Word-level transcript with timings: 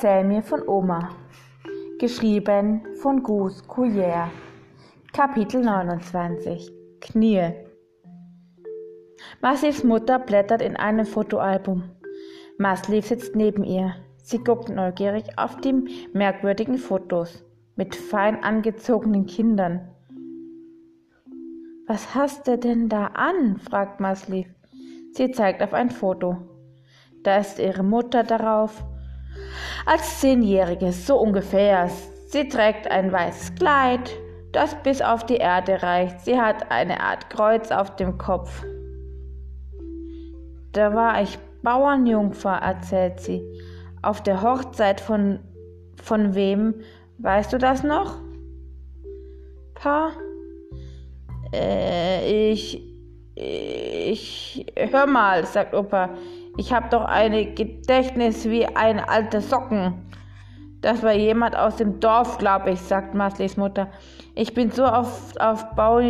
Erzähl 0.00 0.22
mir 0.22 0.42
von 0.42 0.62
Oma. 0.68 1.08
Geschrieben 1.98 2.82
von 3.02 3.20
Gus 3.20 3.64
Couillère. 3.64 4.28
Kapitel 5.12 5.60
29 5.60 6.70
Knie. 7.00 7.50
Maslivs 9.42 9.82
Mutter 9.82 10.20
blättert 10.20 10.62
in 10.62 10.76
einem 10.76 11.04
Fotoalbum. 11.04 11.82
Masliv 12.58 13.06
sitzt 13.06 13.34
neben 13.34 13.64
ihr. 13.64 13.96
Sie 14.18 14.38
guckt 14.38 14.68
neugierig 14.68 15.36
auf 15.36 15.56
die 15.56 16.06
merkwürdigen 16.12 16.78
Fotos 16.78 17.44
mit 17.74 17.96
fein 17.96 18.40
angezogenen 18.44 19.26
Kindern. 19.26 19.80
Was 21.88 22.14
hast 22.14 22.46
du 22.46 22.56
denn 22.56 22.88
da 22.88 23.06
an? 23.14 23.58
fragt 23.58 23.98
Masliv. 23.98 24.46
Sie 25.10 25.32
zeigt 25.32 25.60
auf 25.60 25.74
ein 25.74 25.90
Foto. 25.90 26.36
Da 27.24 27.38
ist 27.38 27.58
ihre 27.58 27.82
Mutter 27.82 28.22
darauf 28.22 28.84
als 29.86 30.20
Zehnjährige, 30.20 30.92
so 30.92 31.18
ungefähr. 31.18 31.90
Sie 32.26 32.48
trägt 32.48 32.90
ein 32.90 33.10
weißes 33.10 33.54
Kleid, 33.54 34.10
das 34.52 34.74
bis 34.82 35.00
auf 35.00 35.24
die 35.26 35.36
Erde 35.36 35.82
reicht. 35.82 36.20
Sie 36.20 36.38
hat 36.38 36.70
eine 36.70 37.00
Art 37.00 37.30
Kreuz 37.30 37.70
auf 37.70 37.96
dem 37.96 38.18
Kopf. 38.18 38.64
Da 40.72 40.94
war 40.94 41.22
ich 41.22 41.38
Bauernjungfer, 41.62 42.56
erzählt 42.56 43.20
sie. 43.20 43.42
Auf 44.02 44.22
der 44.22 44.42
Hochzeit 44.42 45.00
von 45.00 45.40
von 46.02 46.34
wem? 46.34 46.74
Weißt 47.18 47.52
du 47.52 47.58
das 47.58 47.82
noch? 47.82 48.18
Pa? 49.74 50.12
Äh, 51.52 52.50
ich. 52.50 52.82
Ich. 53.34 54.66
Hör 54.76 55.06
mal, 55.06 55.44
sagt 55.46 55.74
Opa. 55.74 56.10
Ich 56.58 56.72
hab 56.72 56.90
doch 56.90 57.04
ein 57.04 57.54
Gedächtnis 57.54 58.44
wie 58.44 58.66
ein 58.66 58.98
alter 58.98 59.40
Socken. 59.40 59.94
Das 60.80 61.04
war 61.04 61.12
jemand 61.12 61.54
aus 61.54 61.76
dem 61.76 62.00
Dorf, 62.00 62.38
glaube 62.38 62.70
ich, 62.70 62.80
sagt 62.80 63.14
Maslis 63.14 63.56
Mutter. 63.56 63.86
Ich 64.34 64.54
bin 64.54 64.72
so 64.72 64.84
oft 64.84 65.40
auf, 65.40 65.72
Bau, 65.76 66.00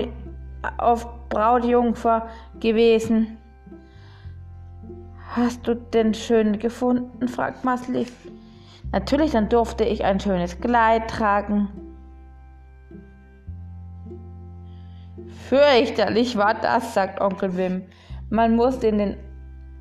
auf 0.78 1.06
Brautjungfer 1.28 2.28
gewesen. 2.60 3.36
Hast 5.36 5.66
du 5.66 5.74
denn 5.74 6.14
schön 6.14 6.58
gefunden? 6.58 7.28
fragt 7.28 7.66
Masli. 7.66 8.06
Natürlich, 8.90 9.32
dann 9.32 9.50
durfte 9.50 9.84
ich 9.84 10.02
ein 10.06 10.18
schönes 10.18 10.58
Kleid 10.58 11.10
tragen. 11.10 11.68
Fürchterlich 15.50 16.38
war 16.38 16.54
das, 16.54 16.94
sagt 16.94 17.20
Onkel 17.20 17.54
Wim. 17.58 17.82
Man 18.30 18.56
musste 18.56 18.86
in 18.86 18.96
den 18.96 19.27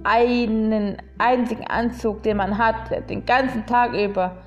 einen 0.03 0.97
einzigen 1.17 1.67
Anzug, 1.67 2.23
den 2.23 2.37
man 2.37 2.57
hatte, 2.57 3.01
den 3.01 3.25
ganzen 3.25 3.65
Tag 3.65 3.93
über. 3.93 4.37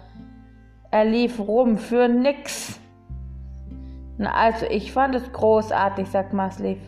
Er 0.90 1.04
lief 1.04 1.38
rum 1.38 1.78
für 1.78 2.08
nix. 2.08 2.80
Na, 4.18 4.32
also 4.32 4.66
ich 4.66 4.92
fand 4.92 5.14
es 5.14 5.32
großartig, 5.32 6.08
sagt 6.08 6.32
Masliv. 6.32 6.78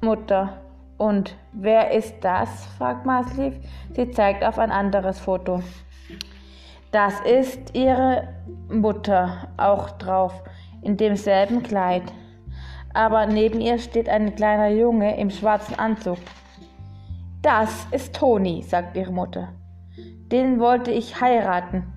Mutter. 0.00 0.60
Und 0.98 1.36
wer 1.52 1.90
ist 1.90 2.16
das? 2.22 2.66
fragt 2.78 3.06
Masliv. 3.06 3.54
Sie 3.94 4.10
zeigt 4.10 4.44
auf 4.44 4.58
ein 4.58 4.70
anderes 4.70 5.20
Foto. 5.20 5.62
Das 6.90 7.20
ist 7.20 7.74
ihre 7.74 8.28
Mutter 8.68 9.48
auch 9.56 9.90
drauf, 9.92 10.42
in 10.82 10.96
demselben 10.96 11.62
Kleid. 11.62 12.04
Aber 12.96 13.26
neben 13.26 13.60
ihr 13.60 13.78
steht 13.78 14.08
ein 14.08 14.34
kleiner 14.36 14.68
Junge 14.68 15.18
im 15.18 15.28
schwarzen 15.28 15.78
Anzug. 15.78 16.16
Das 17.42 17.86
ist 17.90 18.16
Toni, 18.16 18.62
sagt 18.62 18.96
ihre 18.96 19.12
Mutter. 19.12 19.48
Den 20.32 20.60
wollte 20.60 20.92
ich 20.92 21.20
heiraten. 21.20 21.92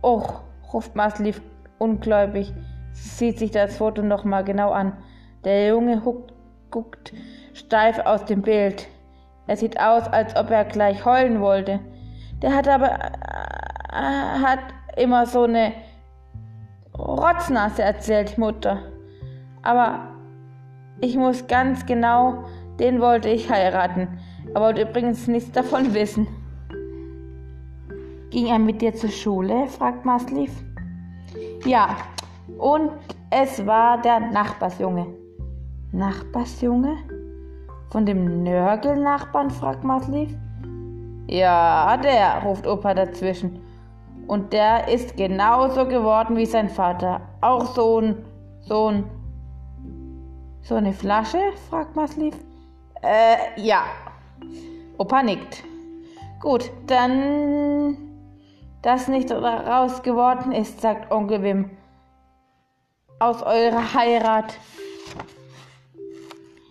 Och, 0.00 0.42
ruft 0.72 0.94
Masliv 0.94 1.42
ungläubig, 1.78 2.54
sieht 2.92 3.40
sich 3.40 3.50
das 3.50 3.76
Foto 3.76 4.00
nochmal 4.00 4.44
genau 4.44 4.70
an. 4.70 4.92
Der 5.44 5.66
Junge 5.66 6.04
huckt, 6.04 6.32
guckt 6.70 7.12
steif 7.52 7.98
aus 7.98 8.24
dem 8.26 8.42
Bild. 8.42 8.86
Er 9.48 9.56
sieht 9.56 9.80
aus, 9.80 10.06
als 10.06 10.36
ob 10.36 10.50
er 10.50 10.66
gleich 10.66 11.04
heulen 11.04 11.40
wollte. 11.40 11.80
Der 12.42 12.54
hat 12.54 12.68
aber 12.68 12.92
äh, 12.92 14.40
hat 14.40 14.60
immer 14.96 15.26
so 15.26 15.42
eine 15.42 15.72
Rotznase, 16.96 17.82
erzählt 17.82 18.38
Mutter. 18.38 18.93
Aber 19.64 20.08
ich 21.00 21.16
muss 21.16 21.46
ganz 21.46 21.84
genau 21.84 22.44
den 22.78 23.00
wollte 23.00 23.28
ich 23.28 23.50
heiraten, 23.50 24.08
aber 24.52 24.66
wollte 24.66 24.82
übrigens 24.82 25.28
nichts 25.28 25.52
davon 25.52 25.94
wissen. 25.94 26.26
Ging 28.30 28.46
er 28.48 28.58
mit 28.58 28.82
dir 28.82 28.94
zur 28.94 29.10
Schule? 29.10 29.66
fragt 29.68 30.04
Masliv. 30.04 30.50
Ja, 31.64 31.96
und 32.58 32.90
es 33.30 33.64
war 33.64 34.00
der 34.02 34.18
Nachbarsjunge. 34.18 35.06
Nachbarsjunge? 35.92 36.96
Von 37.90 38.06
dem 38.06 38.42
Nörgelnachbarn? 38.42 39.50
fragt 39.50 39.84
Masliv. 39.84 40.36
Ja, 41.28 41.96
der, 41.96 42.42
ruft 42.42 42.66
Opa 42.66 42.92
dazwischen. 42.92 43.60
Und 44.26 44.52
der 44.52 44.88
ist 44.88 45.16
genauso 45.16 45.86
geworden 45.86 46.36
wie 46.36 46.46
sein 46.46 46.68
Vater. 46.68 47.20
Auch 47.40 47.66
so 47.66 48.00
ein, 48.00 48.24
so 48.62 48.88
ein, 48.88 49.04
so 50.64 50.74
eine 50.74 50.92
Flasche? 50.92 51.38
fragt 51.68 51.94
Masliv. 51.94 52.34
Äh, 53.02 53.60
ja. 53.60 53.84
Opa 54.98 55.22
nickt. 55.22 55.62
Gut, 56.40 56.70
dann 56.86 57.96
das 58.82 59.08
nicht 59.08 59.30
raus 59.30 60.02
geworden 60.02 60.52
ist, 60.52 60.80
sagt 60.80 61.10
Onkel 61.10 61.42
Wim. 61.42 61.70
Aus 63.18 63.42
eurer 63.42 63.94
Heirat. 63.94 64.58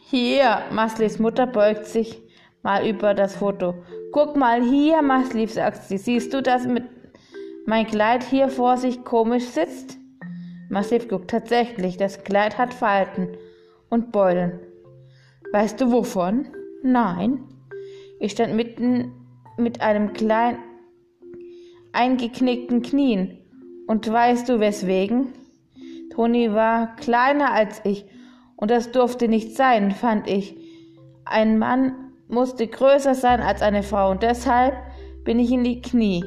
Hier, 0.09 0.61
Maslis 0.71 1.19
Mutter 1.19 1.47
beugt 1.47 1.85
sich 1.85 2.21
mal 2.61 2.87
über 2.87 3.13
das 3.13 3.35
Foto. 3.35 3.73
Guck 4.11 4.35
mal 4.35 4.61
hier, 4.61 5.01
Masliv, 5.01 5.51
sagt 5.51 5.83
sie. 5.83 5.97
Siehst 5.97 6.33
du, 6.33 6.41
dass 6.41 6.65
mit 6.65 6.83
mein 7.65 7.87
Kleid 7.87 8.23
hier 8.23 8.49
vor 8.49 8.77
sich 8.77 9.03
komisch 9.03 9.45
sitzt? 9.45 9.97
Masliv 10.69 11.07
guckt 11.07 11.29
tatsächlich. 11.29 11.97
Das 11.97 12.23
Kleid 12.23 12.57
hat 12.57 12.73
Falten 12.73 13.29
und 13.93 14.11
Beulen. 14.11 14.59
Weißt 15.51 15.79
du 15.79 15.91
wovon? 15.91 16.47
Nein. 16.81 17.43
Ich 18.19 18.31
stand 18.31 18.55
mitten 18.55 19.11
mit 19.55 19.81
einem 19.81 20.13
kleinen 20.13 20.57
eingeknickten 21.91 22.81
Knien. 22.81 23.37
Und 23.85 24.11
weißt 24.11 24.49
du 24.49 24.59
weswegen? 24.59 25.33
Toni 26.09 26.51
war 26.51 26.95
kleiner 26.95 27.53
als 27.53 27.81
ich 27.85 28.05
und 28.55 28.71
das 28.71 28.91
durfte 28.91 29.27
nicht 29.27 29.55
sein, 29.55 29.91
fand 29.91 30.27
ich. 30.27 30.57
Ein 31.25 31.59
Mann 31.59 32.13
musste 32.27 32.65
größer 32.65 33.13
sein 33.13 33.41
als 33.41 33.61
eine 33.61 33.83
Frau 33.83 34.09
und 34.09 34.23
deshalb 34.23 34.75
bin 35.23 35.37
ich 35.37 35.51
in 35.51 35.63
die 35.63 35.81
Knie. 35.81 36.23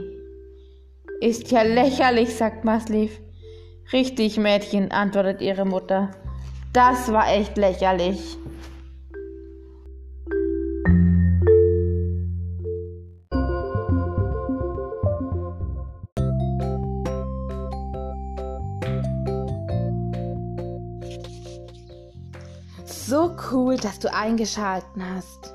Ist 1.21 1.51
ja 1.51 1.63
lächerlich, 1.63 2.33
sagt 2.37 2.65
Masliv. 2.65 3.21
Richtig, 3.93 4.39
Mädchen, 4.39 4.93
antwortet 4.93 5.41
ihre 5.41 5.65
Mutter. 5.65 6.13
Das 6.73 7.11
war 7.11 7.33
echt 7.33 7.57
lächerlich. 7.57 8.37
So 22.85 23.37
cool, 23.51 23.77
dass 23.77 23.99
du 23.99 24.13
eingeschalten 24.13 25.03
hast. 25.15 25.55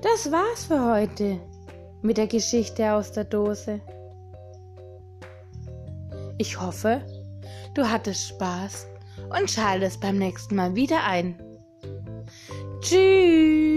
Das 0.00 0.30
war's 0.30 0.64
für 0.64 0.92
heute 0.92 1.40
mit 2.02 2.18
der 2.18 2.26
Geschichte 2.26 2.92
aus 2.92 3.12
der 3.12 3.24
Dose. 3.24 3.80
Ich 6.38 6.60
hoffe, 6.60 7.00
du 7.74 7.88
hattest 7.88 8.28
Spaß 8.28 8.86
und 9.38 9.50
schalte 9.50 9.86
es 9.86 9.98
beim 9.98 10.18
nächsten 10.18 10.54
Mal 10.56 10.74
wieder 10.74 11.04
ein. 11.04 11.40
Tschüss! 12.80 13.73